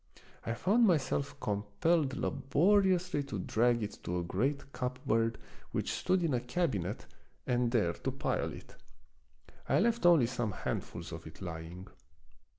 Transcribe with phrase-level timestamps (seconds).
[0.47, 5.37] I found myself compelled labori ously to drag it to a great cupboard
[5.73, 7.05] which stood in a cabinet
[7.45, 8.75] and there to pile it.
[9.69, 11.87] I left only some handfuls of it lying.